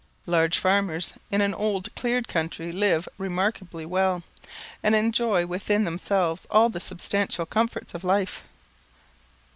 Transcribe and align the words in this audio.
Large 0.25 0.57
farmers 0.57 1.13
in 1.29 1.41
an 1.41 1.53
old 1.53 1.93
cleared 1.93 2.27
country 2.27 2.71
live 2.71 3.07
remarkably 3.19 3.85
well, 3.85 4.23
and 4.81 4.95
enjoy 4.95 5.45
within 5.45 5.83
themselves 5.83 6.47
all 6.49 6.69
the 6.69 6.79
substantial 6.79 7.45
comforts 7.45 7.93
of 7.93 8.03
life. 8.03 8.41